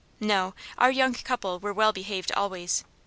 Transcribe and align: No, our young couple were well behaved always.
No, 0.19 0.55
our 0.79 0.89
young 0.89 1.13
couple 1.13 1.59
were 1.59 1.73
well 1.73 1.93
behaved 1.93 2.31
always. 2.31 2.83